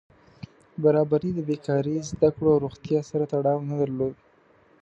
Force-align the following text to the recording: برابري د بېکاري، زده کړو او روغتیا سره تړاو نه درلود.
برابري 0.83 1.31
د 1.35 1.39
بېکاري، 1.49 1.95
زده 2.11 2.29
کړو 2.35 2.49
او 2.53 2.61
روغتیا 2.65 2.99
سره 3.09 3.23
تړاو 3.33 3.65
نه 3.69 3.75
درلود. 3.81 4.13